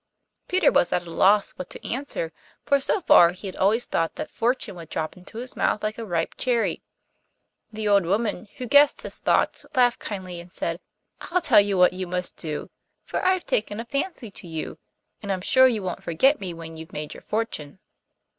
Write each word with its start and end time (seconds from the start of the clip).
Peter 0.47 0.71
was 0.71 0.91
at 0.91 1.05
a 1.05 1.11
loss 1.11 1.51
what 1.51 1.69
to 1.69 1.87
answer, 1.87 2.33
for 2.65 2.79
so 2.79 3.01
far 3.01 3.33
he 3.33 3.45
had 3.45 3.55
always 3.55 3.85
thought 3.85 4.15
that 4.15 4.31
fortune 4.31 4.73
would 4.73 4.89
drop 4.89 5.15
into 5.15 5.37
his 5.37 5.55
mouth 5.55 5.83
like 5.83 5.99
a 5.99 6.03
ripe 6.07 6.33
cherry. 6.39 6.81
The 7.71 7.87
old 7.87 8.07
woman, 8.07 8.47
who 8.57 8.65
guessed 8.65 9.03
his 9.03 9.19
thoughts, 9.19 9.63
laughed 9.75 9.99
kindly 9.99 10.39
and 10.39 10.51
said, 10.51 10.79
'I'll 11.29 11.41
tell 11.41 11.61
you 11.61 11.77
what 11.77 11.93
you 11.93 12.07
must 12.07 12.35
do, 12.35 12.71
for 13.03 13.23
I've 13.23 13.45
taken 13.45 13.79
a 13.79 13.85
fancy 13.85 14.31
to 14.31 14.47
you, 14.47 14.79
and 15.21 15.31
I'm 15.31 15.41
sure 15.41 15.67
you 15.67 15.83
won't 15.83 16.01
forget 16.01 16.39
me 16.41 16.51
when 16.51 16.77
you've 16.77 16.93
made 16.93 17.13
your 17.13 17.21
fortune. 17.21 17.77